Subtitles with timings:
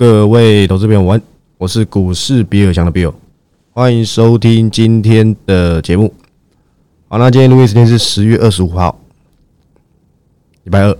[0.00, 1.20] 各位投资朋友，晚，
[1.58, 3.12] 我是股市比尔强的 Bill，
[3.74, 6.14] 欢迎收听今天的节目。
[7.06, 8.98] 好，那今天录音时间是十月二十五号，
[10.64, 10.96] 礼拜二。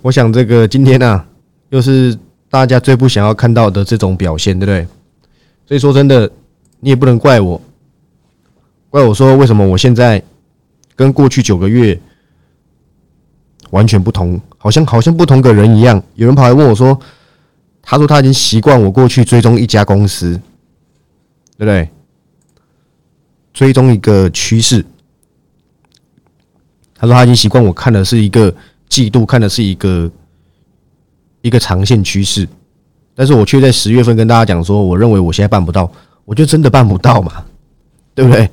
[0.00, 1.22] 我想这个今天呢，
[1.68, 2.18] 又是
[2.48, 4.88] 大家最不想要看到的这种表现，对不对？
[5.66, 6.32] 所以说真的，
[6.80, 7.60] 你也不能怪我，
[8.88, 10.22] 怪我说为什么我现在
[10.96, 12.00] 跟过去九个月。
[13.70, 16.02] 完全不同，好像好像不同个人一样。
[16.14, 16.98] 有人跑来问我说
[17.80, 20.32] ：“他说他已经习惯我过去追踪一家公司，
[21.56, 21.88] 对不对？
[23.54, 24.84] 追踪一个趋势。
[26.94, 28.52] 他说他已经习惯我看的是一个
[28.88, 30.10] 季度，看的是一个
[31.40, 32.46] 一个长线趋势。
[33.14, 35.90] 但是我却在十月份跟大家讲说，我认为我现在办不到，
[36.24, 37.44] 我就真的办不到嘛，
[38.14, 38.50] 对不对？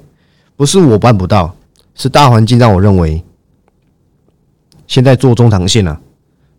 [0.56, 1.56] 不是我办不到，
[1.96, 3.22] 是大环境让我认为。”
[4.88, 6.00] 现在做中长线啊，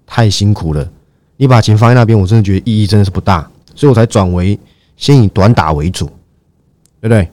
[0.06, 0.88] 太辛苦了。
[1.36, 4.58] 你把钱放在那边，我真的觉得意义真的是不大，所以我才转为
[4.96, 6.06] 先以短打为主，
[7.00, 7.28] 对不对？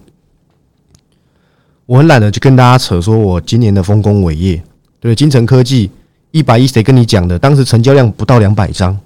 [1.86, 4.62] 我很懒得去跟大家扯，说我今年的丰功伟业，
[5.00, 5.90] 对金城科技
[6.32, 7.38] 一百一，谁跟你讲的？
[7.40, 8.98] 当时成交量不到两百张，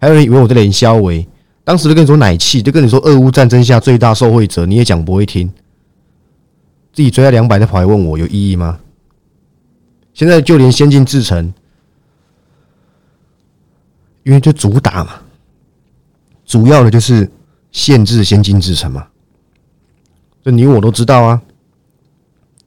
[0.00, 1.26] 还有人以为我在连销为，
[1.64, 5.48] 当时都跟你说奶气，就跟你说俄乌战争下最大受惠者，你也讲不会听，
[6.92, 8.78] 自己追到两百再跑来问我有意义吗？
[10.18, 11.54] 现在就连先进制程，
[14.24, 15.20] 因为就主打嘛，
[16.44, 17.30] 主要的就是
[17.70, 19.06] 限制先进制程嘛，
[20.42, 21.40] 这你我都知道啊，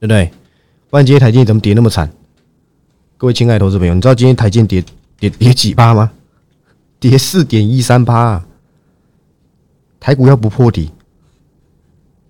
[0.00, 0.32] 不对？
[0.88, 2.10] 不然今天台积怎么跌那么惨？
[3.18, 4.82] 各位亲爱的投资朋友，你知道今天台积跌
[5.18, 6.10] 跌跌几趴吗？
[6.98, 8.42] 跌四点一三趴，
[10.00, 10.90] 台股要不破底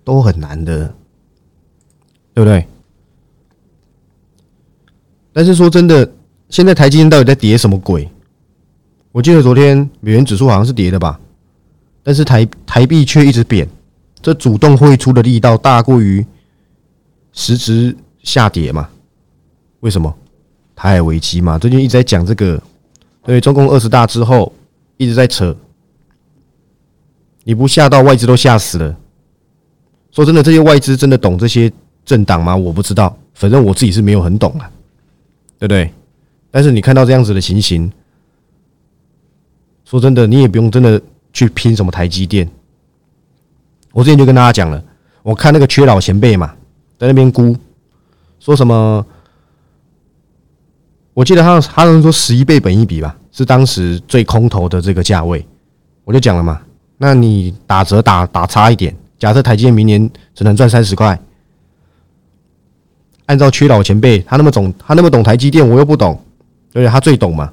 [0.03, 0.93] 都很难的，
[2.33, 2.67] 对不对？
[5.33, 6.09] 但是说真的，
[6.49, 8.07] 现在台积电到底在跌什么鬼？
[9.11, 11.19] 我记得昨天美元指数好像是跌的吧，
[12.03, 13.67] 但是台台币却一直贬，
[14.21, 16.25] 这主动汇出的力道大过于
[17.31, 18.87] 实质下跌嘛？
[19.81, 20.15] 为什么？
[20.75, 21.57] 台海危机嘛？
[21.57, 22.61] 最近一直在讲这个，
[23.23, 24.51] 对中共二十大之后
[24.97, 25.55] 一直在扯，
[27.43, 28.95] 你不吓到外资都吓死了。
[30.11, 31.71] 说真的，这些外资真的懂这些
[32.05, 32.55] 政党吗？
[32.55, 34.69] 我不知道，反正我自己是没有很懂啊。
[35.63, 35.89] 对不对？
[36.51, 37.89] 但是你看到这样子的情形，
[39.85, 41.01] 说真的，你也不用真的
[41.31, 42.49] 去拼什么台积电。
[43.93, 44.83] 我之前就跟大家讲了，
[45.21, 46.53] 我看那个缺老前辈嘛，
[46.99, 47.55] 在那边估，
[48.41, 49.05] 说什么？
[51.13, 55.47] 我记得他他们说十一倍本一比吧，是当时最空头的这个价位。
[56.03, 56.61] 我就讲了嘛，
[56.97, 61.17] 那你打折打打差一点，假设台积电明年只能赚三十块。
[63.25, 66.13] 按照缺老前辈，他那么懂，他那么懂台积电，我又不懂，
[66.71, 66.91] 对不对？
[66.91, 67.51] 他最懂嘛。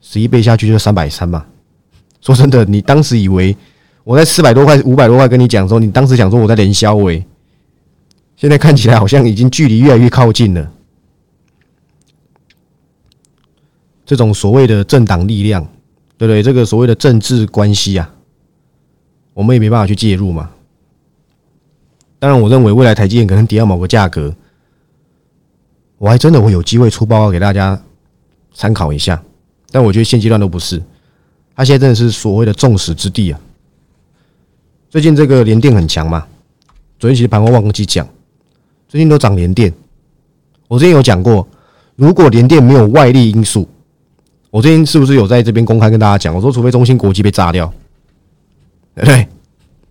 [0.00, 1.44] 十一倍下去就三百三嘛。
[2.20, 3.54] 说真的，你当时以为
[4.04, 7.24] 我在四百多块、五百多块跟你讲说，你当时想说我在连销喂，
[8.36, 10.72] 现在看起来好像已经距离越来越靠近了。
[14.06, 15.62] 这种所谓的政党力量，
[16.16, 16.42] 对不对？
[16.42, 18.10] 这个所谓的政治关系啊，
[19.34, 20.50] 我们也没办法去介入嘛。
[22.18, 24.34] 当然，我认为未来台积电可能跌到某个价格，
[25.98, 27.80] 我还真的会有机会出报告给大家
[28.52, 29.22] 参考一下。
[29.70, 30.82] 但我觉得现阶段都不是，
[31.54, 33.40] 它现在真的是所谓的众矢之的啊。
[34.90, 36.26] 最近这个联电很强嘛，
[36.98, 38.08] 昨天其实盘后忘记讲，
[38.88, 39.72] 最近都涨联电。
[40.66, 41.46] 我之前有讲过，
[41.94, 43.68] 如果联电没有外力因素，
[44.50, 46.34] 我最近是不是有在这边公开跟大家讲？
[46.34, 47.72] 我说，除非中芯国际被炸掉，
[48.94, 49.28] 对不对？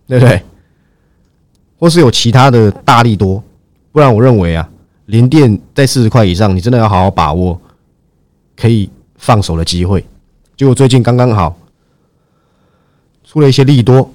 [0.08, 0.42] 对不对？
[1.78, 3.42] 或是有其他的大力多，
[3.92, 4.68] 不然我认为啊，
[5.06, 7.58] 连电在四十块以上，你真的要好好把握
[8.56, 10.04] 可以放手的机会。
[10.56, 11.56] 结果最近刚刚好
[13.24, 14.10] 出了一些利多，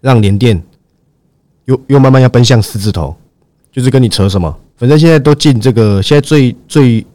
[0.00, 0.62] 让连电
[1.64, 3.16] 又又慢慢要奔向四字头，
[3.72, 4.56] 就是跟你扯什么？
[4.76, 7.06] 反正现在都进这个，现在最最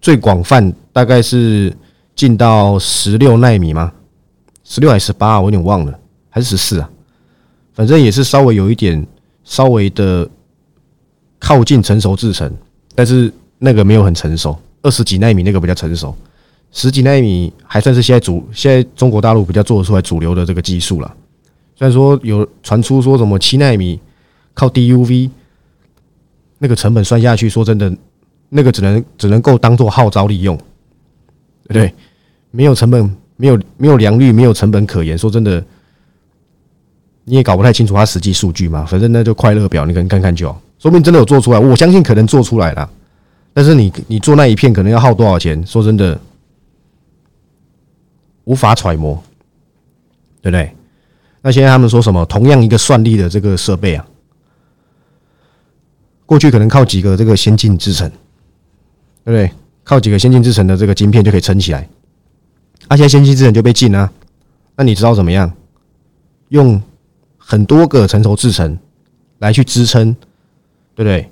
[0.00, 1.76] 最广泛大概是
[2.14, 3.92] 进到十六纳米吗？
[4.62, 5.40] 十六还是十八？
[5.40, 5.98] 我有点忘了，
[6.30, 6.90] 还是十四啊？
[7.76, 9.06] 反正也是稍微有一点
[9.44, 10.26] 稍微的
[11.38, 12.50] 靠近成熟制程，
[12.94, 16.16] 但是那个没有很成熟，二十几纳米那个比较成熟，
[16.72, 21.14] 十几纳米还算是现在主现在中国大陆比较做得出来主流的这个技术了。
[21.74, 24.00] 虽然说有传出说什么七纳米
[24.54, 25.28] 靠 DUV，
[26.58, 27.94] 那个成本算下去，说真的，
[28.48, 31.94] 那个只能只能够当做号召利用，对不对？
[32.50, 35.18] 没有成本，没有没有良率，没有成本可言。
[35.18, 35.62] 说真的。
[37.28, 38.86] 你也搞不太清楚它实际数据嘛？
[38.86, 40.62] 反正那就快乐表，你可能看看就好。
[40.78, 42.88] 说明真的有做出来，我相信可能做出来了。
[43.52, 45.66] 但是你你做那一片可能要耗多少钱？
[45.66, 46.20] 说真的，
[48.44, 49.20] 无法揣摩，
[50.40, 50.72] 对不对？
[51.42, 52.24] 那现在他们说什么？
[52.26, 54.06] 同样一个算力的这个设备啊，
[56.26, 58.08] 过去可能靠几个这个先进制程，
[59.24, 59.50] 对不对？
[59.82, 61.88] 靠几个先进制程的这个晶片就可以撑起来，
[62.88, 64.12] 而现在先进制程就被禁了。
[64.76, 65.52] 那你知道怎么样？
[66.50, 66.80] 用
[67.48, 68.76] 很多个成熟制程
[69.38, 70.12] 来去支撑，
[70.96, 71.30] 对不对？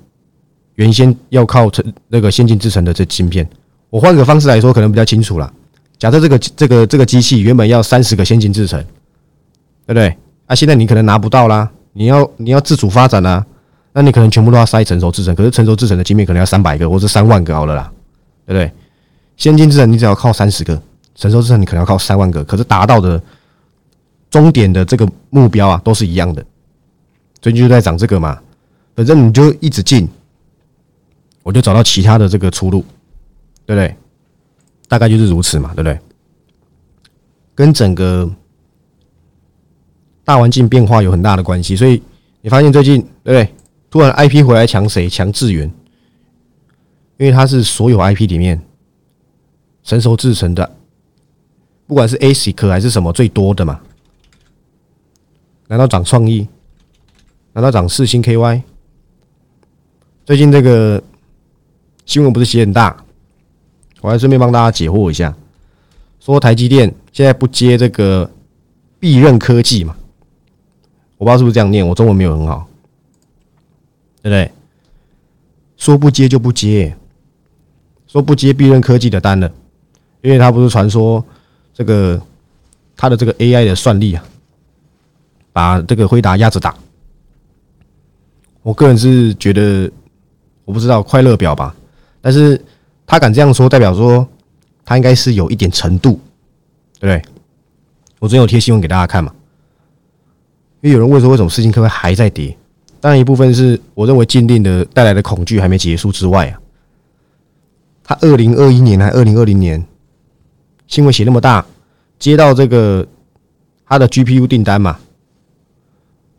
[0.77, 3.49] 原先要靠成那个先进制程的这晶片，
[3.91, 5.53] 我换个方式来说，可能比较清楚了。
[5.99, 8.81] 假设这个这个这个机器原本要三十个先进制程，
[9.87, 10.17] 对不对？
[10.47, 13.45] 啊，现在你可能拿不到啦，你要你要自主发展啊，
[13.93, 17.91] 那你可能全部都要塞成熟制程，可是成熟制程的晶片可能要三百个或者三万个好了啦，
[18.47, 18.71] 对不对？
[19.37, 20.81] 先进制程你只要靠三十个，
[21.15, 23.21] 成熟制程你可能要靠三万个，可是达到的
[24.35, 26.45] 终点的这个目标啊，都是一样的，
[27.41, 28.37] 所以就在涨这个嘛，
[28.97, 30.09] 反正你就一直进。
[31.45, 32.85] 我就找到其他的这个出路，
[33.65, 33.95] 对不对？
[34.89, 35.97] 大概就是如此嘛，对不对？
[37.55, 38.29] 跟整个
[40.25, 42.03] 大环境变化有很大的关系，所以
[42.43, 43.55] 你发现最近对不对？
[43.89, 45.09] 突然 IP 回来抢谁？
[45.09, 45.71] 抢智源，
[47.19, 48.61] 因为它是所有 IP 里面
[49.85, 50.69] 成熟制成的，
[51.87, 53.81] 不管是 ASIC 还是什么最多的嘛？
[55.69, 56.47] 难道涨创意？
[57.53, 58.63] 难道涨四星 KY？
[60.25, 61.03] 最近这个。
[62.07, 62.95] 新闻不是写很大，
[64.03, 65.35] 我还顺便帮大家解惑一下，
[66.21, 68.31] 说台积电现在不接这个
[69.01, 69.97] 必任科技嘛？
[71.17, 72.69] 我不知道是不是这样念，我中文没有很好，
[74.21, 74.51] 对不对？
[75.79, 76.95] 说不接就不接，
[78.07, 79.51] 说不接必任科技的单了，
[80.21, 81.25] 因为他不是传说
[81.73, 82.21] 这个
[82.95, 84.23] 他的这个 AI 的算力啊，
[85.55, 86.75] 把这个辉达压着打。
[88.63, 89.89] 我个人是觉得，
[90.65, 91.73] 我不知道快乐表吧。
[92.21, 92.61] 但是
[93.07, 94.27] 他敢这样说，代表说
[94.85, 96.19] 他应该是有一点程度，
[96.99, 97.23] 对不对？
[98.19, 99.33] 我昨天有贴新闻给大家看嘛，
[100.81, 102.57] 因为有人问说为什么四星科还在跌？
[103.01, 106.59] 当然一部分是我认为禁令的带来的恐惧还没结束之外啊，
[108.03, 109.85] 他二零二一年还二零二零年
[110.87, 111.65] 新闻写那么大，
[112.19, 113.07] 接到这个
[113.87, 114.99] 他的 GPU 订单嘛，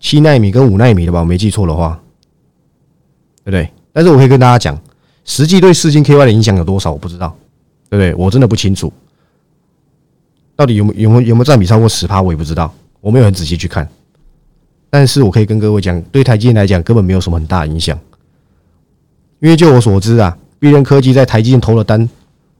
[0.05, 1.99] 七纳米跟五纳米的吧，我没记错的话，
[3.43, 3.67] 对不对？
[3.91, 4.79] 但是我可以跟大家讲。
[5.23, 6.91] 实际对四星 KY 的影响有多少？
[6.91, 7.35] 我不知道，
[7.89, 8.13] 对不对？
[8.13, 8.93] 我真的不清楚，
[10.55, 12.21] 到底有没有没有有没有占比超过十趴？
[12.21, 12.71] 我也不知道，
[13.01, 13.89] 我没有很仔细去看。
[14.91, 17.99] 但是我可以跟各位讲，对台积电来讲根本没有什么很大影响，
[19.39, 22.07] 因为就我所知啊，必人科技在台积电投了单，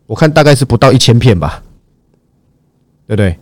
[0.08, 1.62] 我看大概是不到一千片吧，
[3.06, 3.38] 对不对？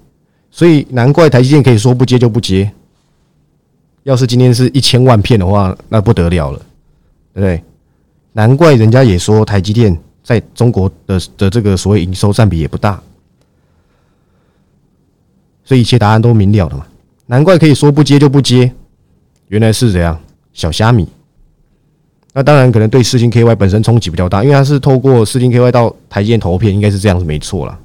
[0.51, 2.69] 所以难怪台积电可以说不接就不接。
[4.03, 6.59] 要是今天是一千万片的话，那不得了了，
[7.33, 7.63] 对不对？
[8.33, 13.01] 难怪人家也说台积电在中国的的这个所谓营收占比也不大，
[15.63, 16.85] 所以一切答案都明了的嘛。
[17.25, 18.71] 难怪可以说不接就不接，
[19.47, 20.19] 原来是这样
[20.51, 21.07] 小虾米。
[22.33, 27.79] 那当然可能对四星 KY 本身冲击比较大，因为它是透过四星 KY 到台积电投片，应该是这样子没错了。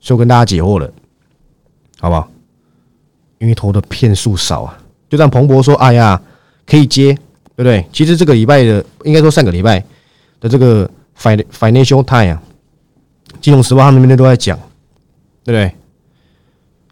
[0.00, 0.90] 就跟大家解惑了，
[2.00, 2.28] 好不好？
[3.38, 6.20] 因为投的片数少啊，就像彭博说，哎呀，
[6.66, 7.16] 可以接。
[7.58, 7.84] 对不对？
[7.92, 9.82] 其实这个礼拜的，应该说上个礼拜
[10.40, 10.88] 的这个
[11.20, 12.42] Fin Financial Time 啊，
[13.40, 14.56] 金融时报他们那边都在讲，
[15.42, 15.74] 对不对？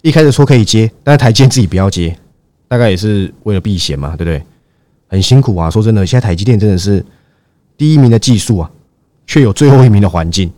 [0.02, 2.18] 一开始说可以接，但是台积电自己不要接，
[2.66, 4.42] 大概也是为了避险嘛，对不对？
[5.06, 7.06] 很辛苦啊，说真的，现在台积电真的是
[7.76, 8.68] 第一名的技术啊，
[9.24, 10.48] 却有最后一名的环境，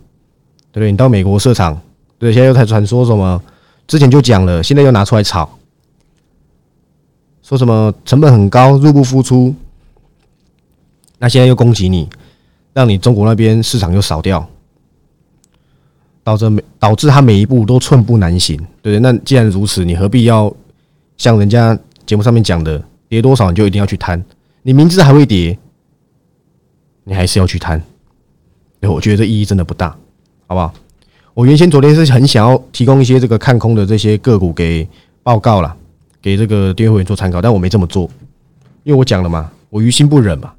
[0.71, 0.91] 对不对？
[0.91, 1.79] 你到美国设厂，
[2.17, 3.39] 对，现在又在传说什么？
[3.85, 5.47] 之前就讲了，现在又拿出来炒，
[7.49, 9.55] 说什么成本很高，入不敷出。
[11.17, 12.07] 那现在又攻击你，
[12.73, 14.47] 让你中国那边市场又少掉，
[16.23, 18.99] 导致每导致他每一步都寸步难行，对？
[18.99, 20.53] 那既然如此，你何必要
[21.17, 21.75] 像人家
[22.05, 24.23] 节目上面讲的，跌多少你就一定要去贪？
[24.61, 25.57] 你明知还会跌，
[27.03, 27.81] 你还是要去贪？
[28.79, 29.89] 对，我觉得这意义真的不大，
[30.45, 30.71] 好不好？
[31.33, 34.87] 我原先昨天是很想要提供一些这个看空的这些个股给
[35.23, 35.75] 报告了，
[36.21, 38.09] 给这个订阅会员做参考，但我没这么做，
[38.83, 40.53] 因为我讲了嘛，我于心不忍嘛。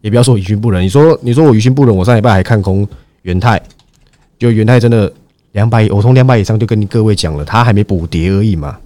[0.00, 2.86] 也不要说我于心不忍，你说你说我于心不忍，我上礼拜还看空
[3.22, 3.62] 元泰，
[4.36, 5.12] 就元泰真的
[5.52, 8.76] 两百，我从两百以上就跟各位讲了，它还没补跌而已嘛。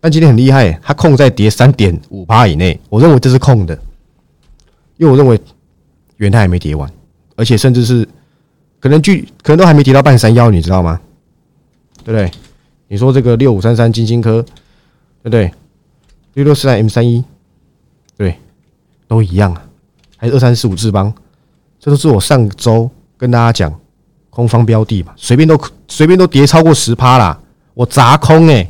[0.00, 3.74] 但今天很厉害，它控在跌三点五趴以内，我认为这是空的，
[4.98, 5.40] 因为我认为
[6.18, 6.88] 元泰还没跌完，
[7.34, 8.08] 而且甚至是
[8.78, 11.00] 可能距可能都还没跌到半山腰，你知道吗？
[12.04, 12.30] 对不对？
[12.90, 15.52] 你说这个六五三三金星科，对不对？
[16.34, 17.24] 六六四三 M 三一，
[18.16, 18.36] 对。
[19.06, 19.62] 都一样啊，
[20.16, 21.12] 还是二三四五智邦，
[21.78, 23.80] 这都是我上周跟大家讲
[24.28, 27.40] 空方标的嘛，随便都随便都跌超过十趴啦，
[27.74, 28.68] 我砸空哎，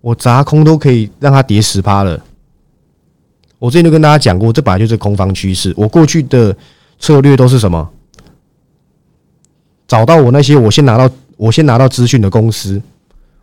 [0.00, 2.20] 我砸空都可以让它跌十趴了。
[3.58, 5.72] 我之前就跟大家讲过，这本来就是空方趋势。
[5.76, 6.56] 我过去的
[6.98, 7.90] 策略都是什么？
[9.88, 12.80] 找到我那些我先拿到我先拿到资讯的公司，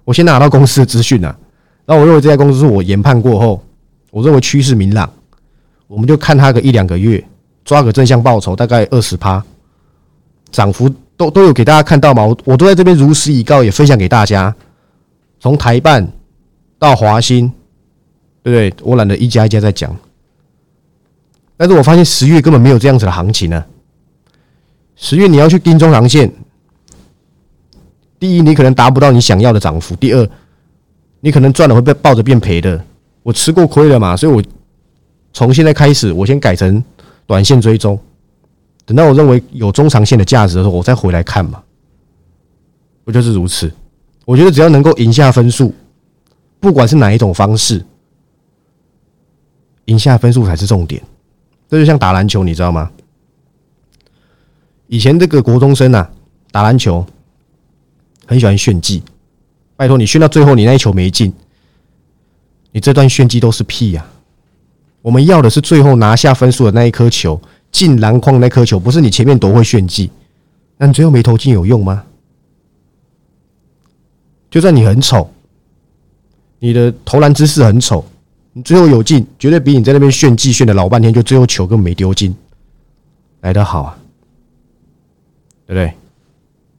[0.03, 1.35] 我先拿到公司的资讯啊。
[1.85, 3.63] 然后我认为这家公司是我研判过后，
[4.11, 5.11] 我认为趋势明朗，
[5.87, 7.23] 我们就看它个一两个月，
[7.65, 9.43] 抓个正向报酬，大概二十趴，
[10.51, 12.23] 涨幅都都有给大家看到嘛。
[12.23, 14.55] 我我都在这边如实以告，也分享给大家。
[15.39, 16.07] 从台办
[16.77, 17.51] 到华兴。
[18.45, 18.85] 对不对？
[18.85, 19.95] 我懒得一家一家在讲，
[21.55, 23.63] 但是我发现十月根本没有这样子的行情呢。
[24.97, 26.29] 十月你要去盯中长线，
[28.23, 30.29] 第一你可能达不到你想要的涨幅，第二
[31.19, 32.81] 你可能赚了会被抱着变赔的。
[33.21, 34.41] 我吃过亏了嘛，所以我
[35.33, 36.81] 从现在开始，我先改成
[37.27, 37.99] 短线追踪，
[38.85, 41.61] 等到我认为有中长线的价值的时候，我再回来看嘛。
[43.03, 43.69] 不就是如此？
[44.23, 45.75] 我觉得只要能够赢下分数，
[46.61, 47.85] 不管是哪一种方式。
[49.87, 51.03] 赢下分数才是重点，
[51.67, 52.89] 这就像打篮球，你知道吗？
[54.87, 56.09] 以前这个国中生啊，
[56.53, 57.05] 打篮球
[58.25, 59.01] 很喜欢炫技。
[59.75, 61.33] 拜托你炫到最后，你那一球没进，
[62.71, 64.05] 你这段炫技都是屁呀！
[65.01, 70.09] 我们要的是最后拿下分数的那一颗球，进篮筐那颗球，不是你前面多会炫技，
[70.77, 72.05] 那你最后没投进有用吗？
[74.49, 75.29] 就算你很丑，
[76.59, 78.05] 你的投篮姿势很丑。
[78.55, 82.35] 你最后有进，绝对比你在那边炫技炫的老半天，就最后球根本没丢进
[83.41, 83.97] 来的好啊，
[85.65, 85.93] 对不对？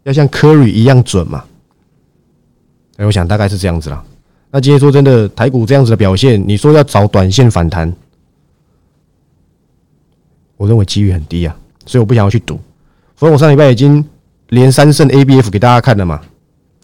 [0.04, 1.44] 要像科瑞一样准嘛？
[2.96, 4.02] 哎，我想大概是这样子啦。
[4.50, 7.92] 那今天说真的，台股这样子的表现，你说要找短线反弹，
[10.56, 11.56] 我认为机遇很低啊，
[11.86, 12.60] 所以我不想要去赌。
[13.16, 14.04] 所以我上礼拜已经
[14.50, 16.20] 连三胜 A B F 给大家看了嘛，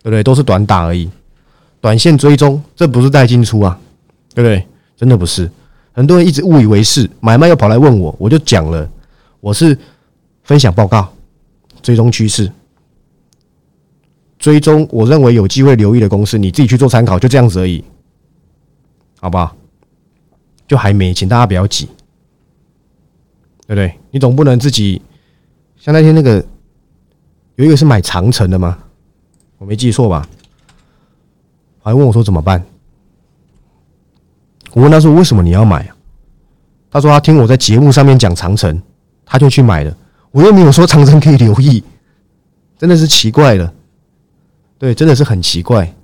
[0.03, 0.23] 对不对？
[0.23, 1.09] 都是短打而已，
[1.81, 3.79] 短线追踪，这不是带进出啊，
[4.35, 4.67] 对不对？
[4.97, 5.51] 真的不是，
[5.93, 8.89] 很多人一直误以为是买卖，又跑来问我，我就讲了，
[9.41, 9.77] 我是
[10.43, 11.13] 分享报告，
[11.83, 12.51] 追踪趋势，
[14.41, 17.85] 追踪我认为有机会留意的公司，你自己去做参考，就这样子而已，
[19.21, 19.55] 好不好？
[20.67, 21.85] 就还没，请大家不要急，
[23.67, 23.95] 对不对？
[24.11, 25.01] 你总不能自己
[25.77, 26.45] 像那天那个
[27.57, 28.79] 有一个是买长城的吗？
[29.59, 30.27] 我没记错吧？
[31.83, 32.65] 还问我说怎么办？
[34.73, 35.87] 我问他说：“为什么你要买？”
[36.91, 38.81] 他说：“他听我在节目上面讲长城，
[39.27, 39.97] 他就去买了。
[40.31, 41.83] 我又没有说长城可以留意，
[42.79, 43.75] 真的是奇怪了。
[44.81, 45.95] 对，真的是很奇怪。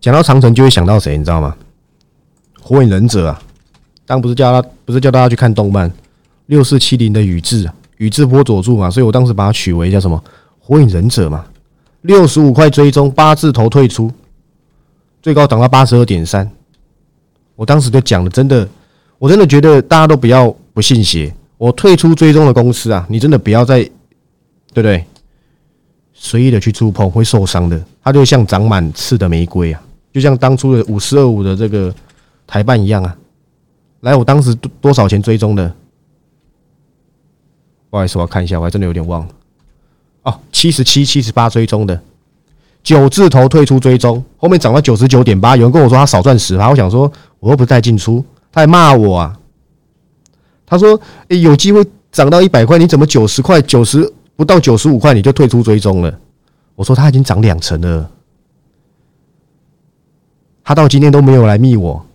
[0.00, 1.18] 讲到长城，就会想到谁？
[1.18, 1.54] 你知道吗？
[2.58, 3.42] 火影忍者啊！
[4.06, 5.92] 当不是叫他，不是叫大家去看动漫
[6.46, 8.90] 六四七零的宇智，宇智波佐助嘛。
[8.90, 10.24] 所以我当时把它取为叫什么？
[10.58, 11.44] 火影忍者嘛。
[12.00, 14.10] 六十五块追踪，八字头退出，
[15.20, 16.50] 最高涨到八十二点三。”
[17.54, 18.66] 我当时就讲了，真的，
[19.18, 21.34] 我真的觉得大家都不要不信邪。
[21.58, 23.90] 我退出追踪的公司啊，你真的不要再，对
[24.72, 25.04] 不对？
[26.20, 27.80] 随意的去触碰会受伤的。
[28.02, 29.80] 它就像长满刺的玫瑰啊，
[30.12, 31.94] 就像当初的五四二五的这个
[32.46, 33.16] 台办一样啊。
[34.00, 35.72] 来，我当时多多少钱追踪的？
[37.90, 39.28] 不好意思，我要看一下，我还真的有点忘了。
[40.24, 41.98] 哦，七十七、七十八追踪的。
[42.82, 45.56] 九字头退出追踪，后面涨到九十九点八。
[45.56, 49.38] 有人跟我说他少赚十趴，我想说我又不带进出，他还骂我啊。
[50.64, 51.82] 他说：“，有机会
[52.12, 56.20] 涨到一百块，你怎么九十块、九十不到九十五块你就退出追踪了？”
[56.76, 58.08] 我说他已经涨两成了，
[60.62, 62.06] 他到今天都没有来密我，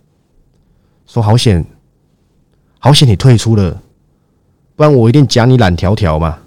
[1.05, 1.65] 说好险，
[2.79, 3.81] 好险你退出了，
[4.77, 6.39] 不然我一定讲你懒条条嘛，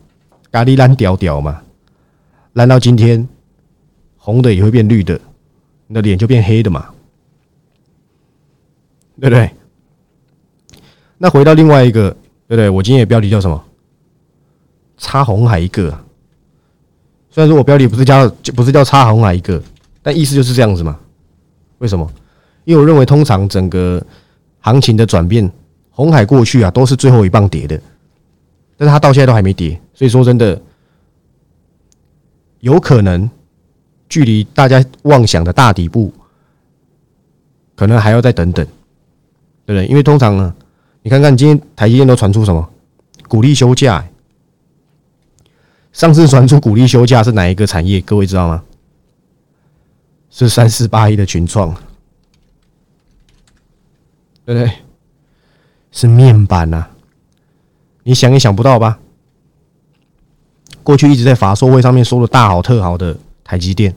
[0.51, 1.61] 咖喱懒屌屌嘛，
[2.55, 3.29] 烂到今天。
[4.17, 5.21] 红的也会变绿的，
[5.87, 6.89] 你的脸就变黑的嘛，
[9.21, 9.49] 对不对？
[11.19, 12.11] 那回到另外一个，
[12.49, 12.69] 对不对？
[12.69, 13.65] 我今天的标题叫什么？
[14.97, 15.91] 插红海一个。
[17.31, 19.63] 虽然说我标题不是叫不是叫插红海一个，
[20.03, 20.99] 但意思就是这样子嘛。
[21.79, 22.11] 为什么？
[22.65, 24.05] 因为我认为通常整个
[24.61, 25.51] 行情的转变，
[25.91, 27.81] 红海过去啊都是最后一棒跌的，
[28.77, 30.61] 但是它到现在都还没跌，所以说真的
[32.61, 33.29] 有可能。
[34.09, 36.13] 距离大家妄想的大底部，
[37.75, 38.65] 可能还要再等等，
[39.67, 39.85] 对不对？
[39.89, 40.55] 因为通常呢，
[41.03, 42.71] 你看看今天台积电都传出什么
[43.27, 44.07] 鼓励休假，
[45.97, 48.03] 上次传出鼓励休假是哪一个产业？
[48.03, 48.63] 各位知道吗？
[50.29, 51.75] 是三四八一的群创，
[54.45, 54.71] 对不对？
[55.91, 56.87] 是面板呐，
[58.03, 58.99] 你想也想不到吧？
[60.83, 63.97] 过去一直在法说会上面说的大好特好的台积电，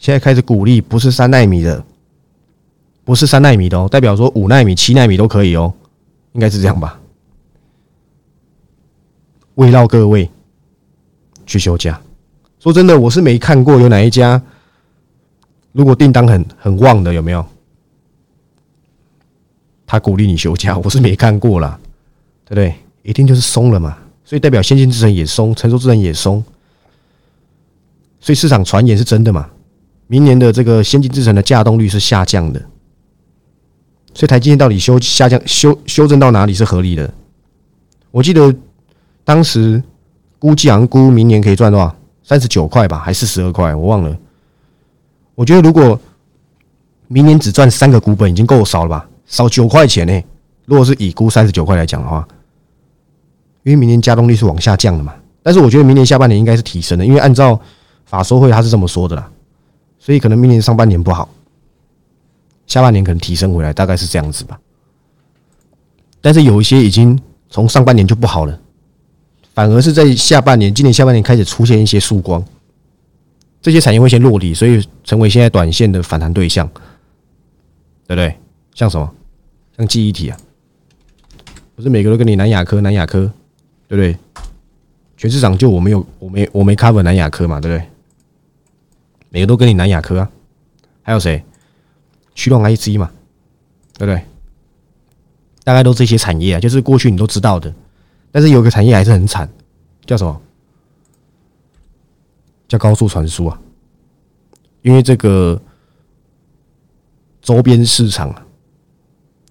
[0.00, 1.84] 现在开始鼓励不是三纳米的，
[3.04, 5.72] 不是三纳米的哦，代表说五纳米、七纳米都可以哦，
[6.32, 6.98] 应该是这样吧？
[9.54, 10.28] 慰劳各位
[11.50, 12.00] 去休假。
[12.60, 14.40] 说真的，我是没看过有哪一家，
[15.72, 17.44] 如果订单很很旺的有没有？
[19.86, 21.78] 他鼓励你休假， 我是没看过啦，
[22.44, 22.74] 对不对？
[23.02, 26.44] 一定就是松了嘛，所以代表先进制程也松，成熟制程也松，
[28.20, 29.50] 所以市场传言是真的嘛？
[30.06, 32.60] 明年的这个先进制程的价动率是下降的，
[34.12, 37.12] 所以台积电到底修下降修修正到哪里是合理的？
[38.10, 38.54] 我记得
[39.24, 39.82] 当时
[40.40, 41.94] 估计好像估明年可以赚多少？
[42.24, 43.72] 三十九块吧，还是十二块？
[43.74, 44.16] 我忘了。
[45.34, 46.00] 我觉得如果
[47.08, 49.08] 明年只赚三个股本已经够少了吧？
[49.26, 50.24] 少九块钱呢？
[50.64, 52.26] 如果是以估三十九块来讲的话，
[53.64, 55.14] 因为明年加动率是往下降的嘛。
[55.42, 57.60] 但是我觉得明年下半年应该是提升的，因为按照
[58.04, 59.30] 法说会他是这么说的啦，
[59.98, 61.28] 所以可能明年上半年不好，
[62.66, 64.58] 下半年可能提升回来，大概是这样子吧。
[66.20, 67.18] 但是有一些已经
[67.48, 68.58] 从上半年就不好了。
[69.54, 72.44] 反而是在下半年，今年下半年开始出现一些曙光，
[73.60, 76.66] 这些产业会先落地，所以成为现在短线的反弹对象，
[78.06, 78.34] 对不对？
[78.74, 79.12] 像什么？
[79.76, 80.36] 像记忆体啊，
[81.74, 83.30] 不是每个都跟你南亚科、南亚科，
[83.88, 84.16] 对不对？
[85.16, 87.86] 全市场就我没有，我没我没 cover 南亚科嘛，对不对？
[89.30, 90.30] 每个都跟你南亚科啊，
[91.02, 91.42] 还有谁？
[92.34, 93.10] 驱动 IC 嘛，
[93.98, 94.22] 对不对？
[95.62, 97.72] 大概都这些产业啊，就是过去你都知道的。
[98.32, 99.48] 但是有个产业还是很惨，
[100.06, 100.40] 叫什么？
[102.68, 103.60] 叫高速传输啊！
[104.82, 105.60] 因为这个
[107.42, 108.32] 周边市场，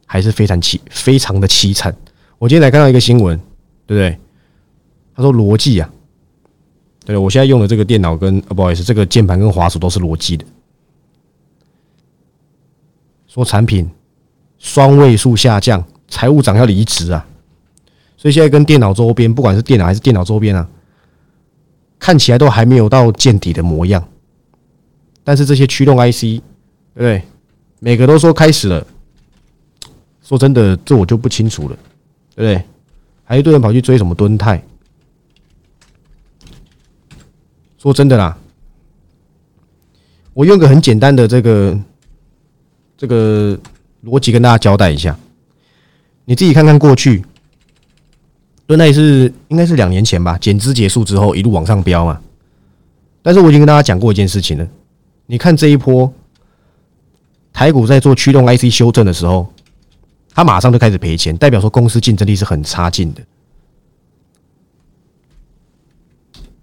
[0.05, 1.93] 还是非常凄非常的凄惨。
[2.37, 3.37] 我今天才看到一个新闻，
[3.85, 4.17] 对不对？
[5.13, 5.89] 他说逻辑啊，
[7.03, 10.45] 对我现在用的这个电脑跟不好意思，这个键盘跟滑鼠都是逻辑的，
[13.27, 13.91] 说产品
[14.59, 17.27] 双位数下降，财务长要离职啊！
[18.21, 20.67] 所以现在跟电脑周边，不管是电脑还是电脑周边啊，
[21.97, 24.05] 看起来都还没有到见底的模样。
[25.23, 26.41] 但是这些驱动 IC，对
[26.95, 27.23] 不对？
[27.79, 28.85] 每个都说开始了。
[30.21, 31.77] 说真的，这我就不清楚了，
[32.35, 32.61] 对不对？
[33.23, 34.61] 还一堆人跑去追什么敦泰。
[37.77, 38.37] 说真的啦，
[40.33, 41.79] 我用个很简单的这个
[42.97, 43.57] 这个
[44.03, 45.17] 逻辑跟大家交代一下，
[46.25, 47.23] 你自己看看过去。
[48.69, 52.21] 对，那也是应该是两年前吧，减资结束之后一路往上飙嘛。
[53.23, 54.67] 但是我已经跟大家讲过一件事情了，
[55.25, 56.13] 你看这一波
[57.51, 59.51] 台股在做驱动 IC 修正的时候，
[60.35, 63.23] 它马上就开始赔钱，代表说公司竞争力是很差劲的。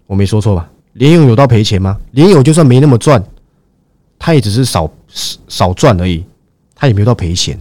[0.05, 0.69] 我没说错吧？
[0.93, 1.99] 联勇有到赔钱吗？
[2.11, 3.21] 联勇就算没那么赚，
[4.17, 6.23] 他也只是少少赚而已，
[6.73, 7.59] 他也没有到赔钱，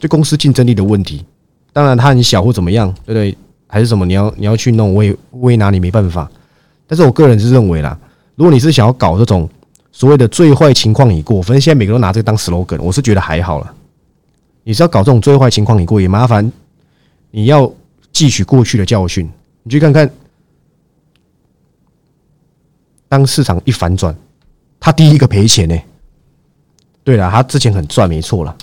[0.00, 1.24] 这公司竞争力的问题。
[1.72, 3.36] 当然它很小或怎么样，对不对？
[3.74, 4.06] 还是什么？
[4.06, 6.30] 你要你要去弄，我也我也拿你没办法。
[6.86, 7.98] 但是我个人是认为啦，
[8.36, 9.50] 如果你是想要搞这种
[9.90, 13.74] 所谓的最坏情况已过，反正现在每个人都拿这个当 slogan，我是觉得还好了。
[14.62, 16.52] 你是要搞这种最坏情况已过，也麻烦
[17.32, 17.66] 你要
[18.12, 19.28] 汲取过去的教训。
[19.64, 20.08] 你去看看，
[23.08, 24.16] 当市场一反转，
[24.78, 25.76] 他第一个赔钱呢。
[27.02, 28.56] 对了，他之前很赚，没错了，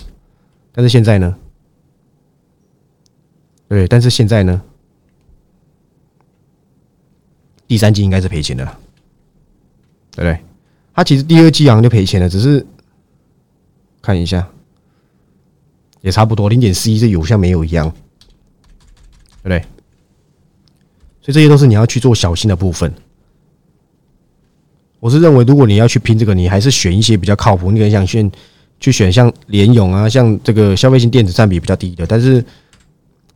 [0.72, 1.36] 但是现在呢？
[3.68, 4.62] 对，但是现在呢？
[7.72, 8.66] 第三季应该是赔钱的，
[10.14, 10.38] 对不对？
[10.94, 12.68] 他其实第二季好像就赔钱了，只是
[14.02, 14.46] 看一下，
[16.02, 17.90] 也差不多零点四一，这有像没有一样，
[19.42, 19.62] 对不对？
[21.22, 22.94] 所以这些都是你要去做小心的部分。
[25.00, 27.72] 我是认为，如果你要去拼这个，你还是选一些比较靠谱。
[27.72, 28.30] 你可能想选
[28.82, 32.44] 去选像联勇啊，像这个消费性电子占比比较低的，但是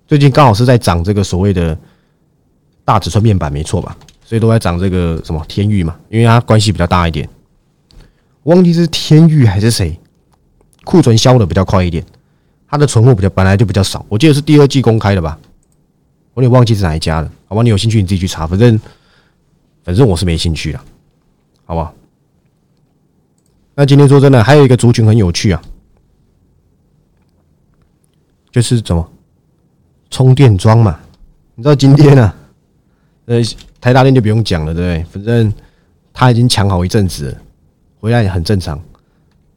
[0.05, 1.79] 最近刚好是在涨这个所谓的
[2.83, 3.97] 大尺寸面板，没错吧？
[4.27, 7.29] 所以都在涨这个什么天域嘛，因为它关系比较大一点。
[8.43, 9.99] 忘记是天域还是谁，
[10.83, 12.03] 库存销的比较快一点，
[12.67, 14.03] 它的存货比较本来就比较少。
[14.09, 15.37] 我记得是第二季公开的吧，
[16.33, 17.31] 我有点忘记是哪一家了。
[17.47, 18.79] 好吧，你有兴趣你自己去查，反正
[19.83, 20.83] 反正我是没兴趣了，
[21.65, 21.93] 好不好？
[23.75, 25.61] 那今天说真的，还有一个族群很有趣啊，
[28.51, 29.07] 就是怎么
[30.09, 30.99] 充电桩嘛？
[31.53, 32.33] 你知道今天呢？
[33.25, 33.39] 呃。
[33.85, 35.03] 台大电就不用讲了，对不对？
[35.11, 35.53] 反正
[36.11, 37.37] 他已经抢好一阵子，
[37.99, 38.81] 回来也很正常，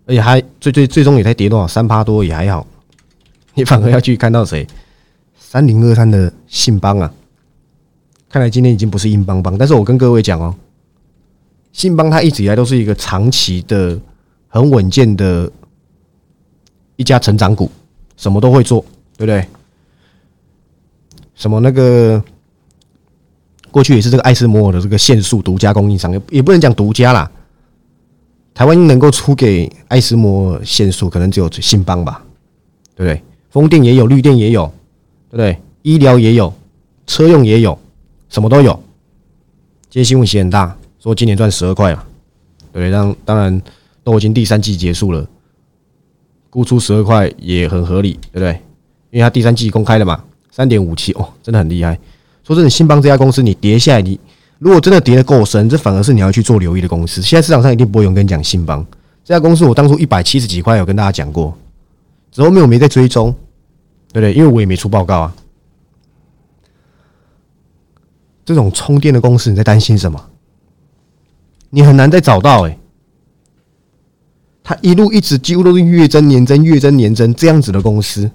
[0.04, 2.66] 而且还最最最终也才跌多少三趴多也还好。
[3.54, 4.66] 你反而要去看到谁？
[5.38, 7.10] 三零二三的信邦啊，
[8.28, 10.54] 看来今天已经不是硬邦邦，但是我跟各位讲哦，
[11.72, 13.98] 信邦它一直以来都是一个长期的、
[14.48, 15.50] 很稳健的
[16.96, 17.70] 一家成长股，
[18.18, 18.82] 什么都会做，
[19.16, 19.42] 对不对？
[21.34, 22.22] 什么那个
[23.70, 27.31] 过去也是这个爱斯摩尔的这个限速独家供应商，也也不能讲独家啦。
[28.54, 32.24] 台湾能够出给爱斯摩尔限速，可能只有信邦吧，
[32.96, 33.22] 对不对？
[33.50, 34.66] 风电也有，绿电也有，
[35.31, 35.59] 对不对？
[35.83, 36.52] 医疗也有，
[37.07, 37.78] 车用也有，
[38.28, 38.72] 什么都有。
[39.90, 42.04] 今天新闻写很大，说今年赚十二块了，
[42.72, 43.62] 对，当当然
[44.02, 45.26] 都已经第三季结束了，
[46.50, 48.52] 估出十二块也很合理，对不对？
[49.11, 50.24] 因为它第三季公开了嘛。
[50.50, 51.96] 三点五七哦，真的很厉害。
[52.48, 54.18] 说真的，信邦这家公司，你跌下来，你
[54.58, 57.20] 如果真的跌得够深，这反而是你要去做留意的公司。
[57.20, 58.82] 现在市场上一定不会有人跟你讲信邦
[59.22, 59.66] 这家公司。
[59.66, 61.54] 我当初一百七十几块有跟大家讲过，
[62.32, 63.34] 之后面我没在追踪，
[64.14, 64.32] 对不对？
[64.32, 65.34] 因为我也没出报告啊。
[68.46, 70.18] 这种充电的公司，你在担心什么？
[71.68, 72.78] 你很难再找到哎。
[74.64, 78.30] 它一路一直几乎都是月增年增、月增年增这样子的公司。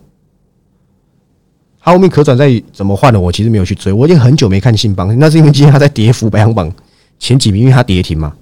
[1.83, 3.19] 它后面可转债怎么换的？
[3.19, 6.73] 我其实没有去追，我已经很久没看信邦，那是因为今天它在跌幅排行榜
[7.19, 8.33] 前几名，因为它跌停嘛，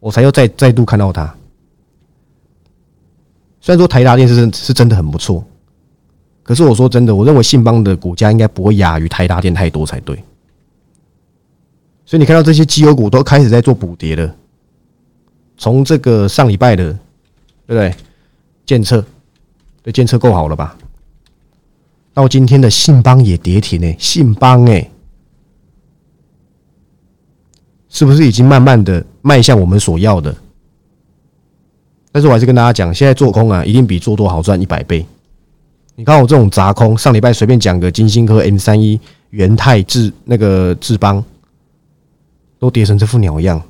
[0.00, 1.36] 我才又再再度看到它。
[3.60, 5.44] 虽然说台达电是是真的很不错，
[6.42, 10.16] 可是我说真的，我认为信邦的股价应该不会亚于台达电太多才对。
[12.06, 14.34] 所以你看到这些绩优股都开始在做补跌了，
[15.58, 16.92] 从这个上礼拜的，
[17.66, 17.94] 对不对？
[18.64, 19.04] 监测，
[19.82, 20.74] 对监测够好了吧？
[22.16, 24.90] 到今天的信邦也跌停呢，信邦哎，
[27.90, 30.34] 是不是已经慢慢的迈向我们所要的？
[32.10, 35.04] 但是我还是跟大家讲，现在做空啊，一定比做多好赚一百倍。
[35.94, 38.98] 你看我这种砸空，上礼拜随便讲个金星科 M 三一、
[39.28, 41.22] 元泰智那个智邦，
[42.58, 43.62] 都跌成这副鸟样。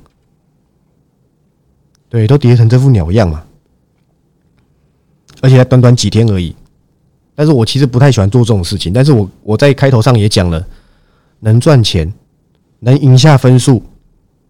[2.07, 3.43] 对，都跌成这副鸟样嘛，
[5.41, 6.55] 而且才短短几天而已。
[7.39, 10.65] 但是我其实不太喜欢做这种事情，但是我我在开头上也讲了，
[11.41, 12.11] 能赚钱，
[12.79, 13.83] 能赢下分数，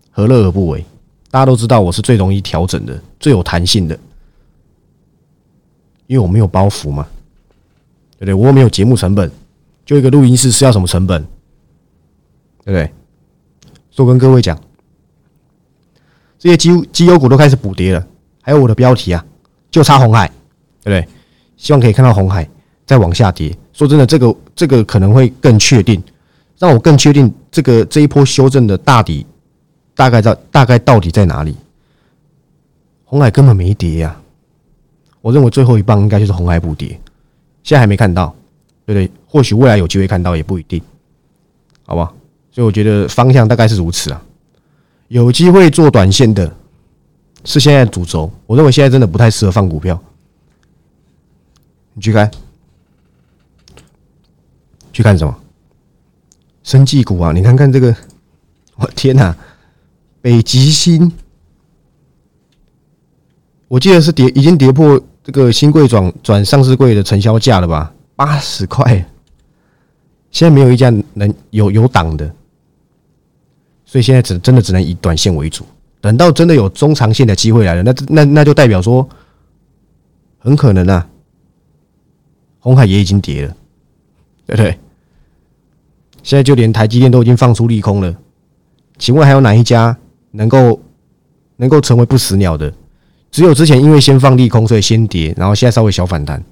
[0.10, 0.86] 何乐而不为？
[1.30, 4.00] 大家都知道我是最容易调整的，最有弹性的，
[6.06, 7.06] 因为我没有包袱嘛，
[8.18, 8.34] 对不对？
[8.34, 9.30] 我又没有节目成本，
[9.86, 11.22] 就一个录音室是要什么成本？
[12.64, 12.90] 对不对？
[13.92, 14.58] 就跟各位讲，
[16.40, 18.08] 这些基基优股都开始补跌了，
[18.42, 19.26] 还有我的标题啊，
[19.70, 20.30] 就差红海，
[20.82, 21.06] 对不对？
[21.58, 22.50] 希望可以看到红海。
[22.88, 26.02] 再往下跌，说真的，这个这个可能会更确定，
[26.58, 29.26] 让我更确定这个这一波修正的大底
[29.94, 31.56] 大概在大概到底在哪里？
[33.04, 34.18] 红海根本没跌呀，
[35.22, 36.88] 我认为最后一棒应该就是红海补跌，
[37.62, 38.34] 现在还没看到，
[38.86, 39.12] 对不对？
[39.28, 40.82] 或许未来有机会看到也不一定，
[41.86, 42.14] 好吧？
[42.50, 44.22] 所以我觉得方向大概是如此啊，
[45.10, 46.50] 有机会做短线的
[47.44, 50.02] 是现在主轴，我认为现在真的不太适合放股票，
[51.94, 52.32] 你去看。
[54.98, 55.40] 去看什么？
[56.64, 57.32] 生技股啊！
[57.32, 57.96] 你看看这个，
[58.78, 59.38] 我天哪！
[60.24, 61.12] 北极星，
[63.68, 67.94] 我记得是跌，已经跌破这个新贵转转上市贵的成交价了吧？
[68.16, 69.08] 八十块，
[70.32, 72.34] 现在没有一家能有有档的，
[73.86, 75.64] 所以现在只真的只能以短线为主。
[76.02, 79.08] 等到真的有中长线的机会来了，那那那就代表说，
[80.40, 81.08] 很可能啊，
[82.58, 83.56] 红海也已经跌了，
[84.48, 84.80] 对不对？
[86.28, 88.14] 现在就连台积电都已经放出利空了，
[88.98, 89.98] 请问还有哪一家
[90.32, 90.78] 能够
[91.56, 92.70] 能够成为不死鸟的？
[93.32, 96.44] 只有之前因为先放利空，所以先跌，然后现在稍微小反弹，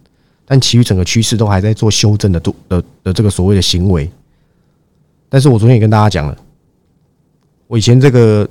[0.45, 4.09] 但其余整个趋势都还在做修正的度的的这个所谓的行为。
[5.27, 6.37] 但是我昨天也跟大家讲了，
[7.67, 8.47] 我以前这个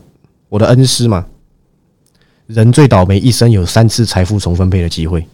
[0.51, 1.25] 我的恩师嘛，
[2.49, 5.27] 人最倒霉，一生有三次财富重分配的机会，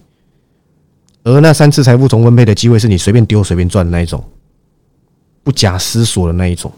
[1.25, 4.23] 而那三次财富重分配的机会是你随便丢随便赚的那一种。
[5.43, 6.73] 不假思索的那一种，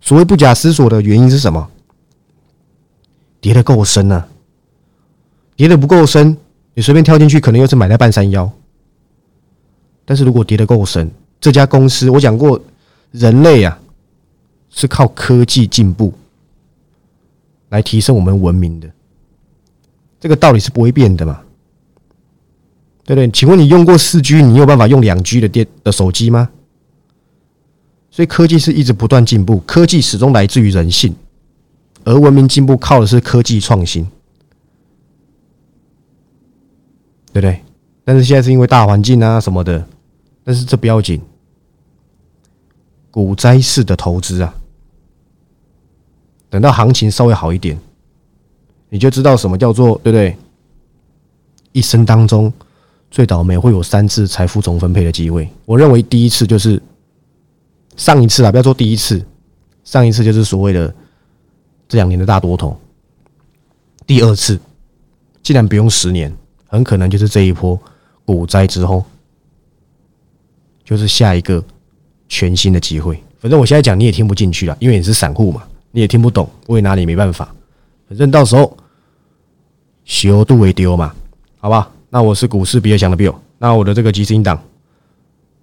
[0.00, 1.68] 所谓不假思索的原因是什么？
[3.40, 4.24] 跌的够深呢？
[5.56, 6.36] 跌的不够深，
[6.74, 8.50] 你随便跳进去，可能又是买在半山腰。
[10.04, 12.60] 但是如果跌的够深，这家公司我讲过，
[13.10, 13.78] 人类啊
[14.70, 16.12] 是靠科技进步
[17.68, 18.90] 来提升我们文明的，
[20.20, 21.40] 这个道理是不会变的嘛？
[23.04, 23.30] 对不对？
[23.30, 26.50] 请问你用过四 G，你有办法用两 G 的电的手机吗？
[28.10, 31.14] 所以科技是一直不断进步，科技始终来自于人性，
[32.04, 34.04] 而文明进步靠的是科技创新，
[37.32, 37.60] 对不对？
[38.04, 39.86] 但是现在是因为大环境啊什么的，
[40.42, 41.20] 但是这不要紧，
[43.10, 44.54] 股灾式的投资啊，
[46.48, 47.78] 等到行情稍微好一点，
[48.88, 50.36] 你就知道什么叫做对不对？
[51.72, 52.52] 一生当中
[53.10, 55.46] 最倒霉会有三次财富总分配的机会。
[55.66, 56.82] 我认为第一次就是
[57.98, 59.22] 上一次啊，不要说第一次，
[59.84, 60.94] 上一次就是所谓的
[61.86, 62.74] 这两年的大多头。
[64.06, 64.58] 第二次，
[65.42, 66.34] 既然不用十年，
[66.66, 67.78] 很可能就是这一波
[68.24, 69.04] 股灾之后，
[70.84, 71.62] 就是下一个
[72.28, 73.22] 全新的机会。
[73.40, 77.52] 反正我现在讲你也听不进去了，因为你是散户嘛，你也听不懂，我也拿你没办法。
[78.08, 78.74] 反正到时候
[80.04, 81.12] 修度为丢嘛，
[81.58, 81.90] 好吧？
[82.10, 84.62] 那我是股市比较强的 Bill，那我的这个基金党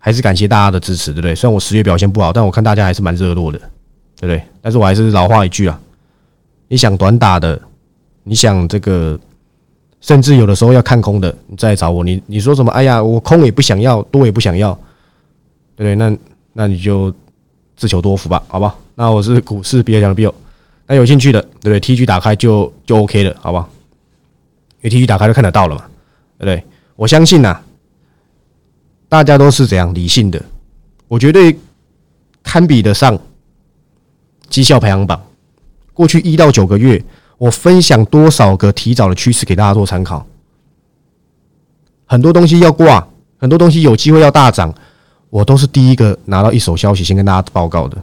[0.05, 1.33] 还是感谢大家的支持，对不对？
[1.33, 3.57] 虽然我十月表现不好，但我看大家还是蛮热络的，
[4.19, 4.39] 对不对？
[4.61, 5.79] 但是我还是老话一句啊，
[6.67, 7.59] 你想短打的。
[8.23, 9.19] 你想这个，
[10.01, 12.03] 甚至有的时候要看空的，你再找我。
[12.03, 12.71] 你你说什么？
[12.71, 14.73] 哎呀，我空也不想要，多也不想要，
[15.75, 15.95] 对不对？
[15.95, 16.17] 那
[16.53, 17.11] 那你就
[17.75, 18.75] 自求多福吧，好吧？
[18.93, 20.31] 那我是股市比较强的 Bill，
[20.85, 23.67] 那有兴趣的，对不对？T G 打开就就 OK 了，好不好？
[24.81, 25.81] 因为 T G 打开就看得到了嘛，
[26.37, 26.63] 对不对？
[26.95, 27.59] 我相信呐，
[29.07, 30.41] 大家都是怎样理性的，
[31.07, 31.57] 我绝对
[32.43, 33.17] 堪比得上
[34.49, 35.21] 绩效排行榜，
[35.93, 37.03] 过去一到九个月。
[37.37, 40.25] 我分享多少个提早的趋势给大家做参考，
[42.05, 43.05] 很多东西要挂，
[43.37, 44.73] 很多东西有机会要大涨，
[45.29, 47.97] 我都是第一个拿到一手消息先跟大家报告的。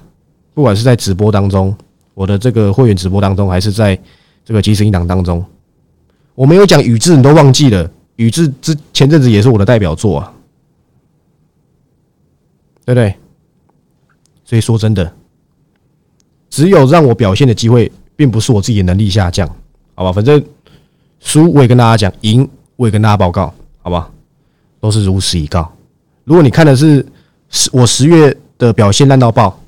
[0.52, 1.74] 不管是在直播当中，
[2.12, 3.98] 我的这个会员直播当中，还是在
[4.44, 5.42] 这个即时音档当中，
[6.34, 7.90] 我没有讲宇智，你都忘记了。
[8.16, 10.31] 宇智之前阵子也是我的代表作啊，
[12.84, 13.14] 对不对？
[14.44, 15.12] 所以说真的，
[16.50, 17.90] 只有让我表现的机会。
[18.14, 19.48] 并不是我自己的能力下降，
[19.94, 20.12] 好吧？
[20.12, 20.40] 反正
[21.18, 24.08] 输我也跟大家讲，赢我也跟大家报告，好吧？
[24.80, 25.72] 都是如实以告。
[26.22, 27.04] 如果你看的是
[27.48, 29.58] 十我十月的表现烂到爆，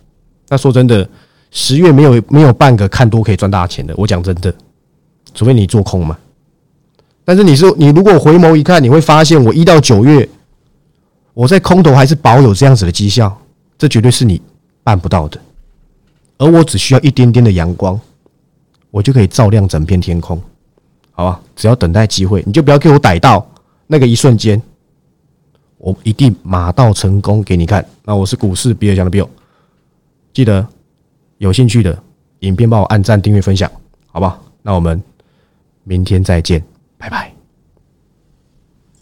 [0.50, 1.08] 那说真的，
[1.50, 3.94] 十月没有没有半个看多可以赚大钱的。
[3.96, 4.54] 我讲真的，
[5.34, 6.16] 除非你做空嘛。
[7.24, 10.28] 但是你说你如果回眸一看，你会发现我一到九月
[11.34, 13.36] 我在空头还是保有这样子的绩效，
[13.76, 14.40] 这绝对是你
[14.82, 15.38] 办不到的。
[16.38, 18.00] 而我只需要一点点的阳光。
[18.90, 20.40] 我就可以照亮整片天空，
[21.10, 21.40] 好吧？
[21.56, 23.44] 只要等待机会，你就不要给我逮到
[23.88, 24.62] 那个一瞬间，
[25.78, 27.84] 我一定马到成功给你看。
[28.04, 29.28] 那我是股市比尔强的 Bill，
[30.32, 30.64] 记得
[31.38, 32.00] 有兴趣的
[32.38, 33.68] 影片帮我按赞、订阅、分享，
[34.12, 34.40] 好不好？
[34.62, 35.02] 那我们
[35.82, 36.62] 明天再见，
[36.96, 37.33] 拜拜。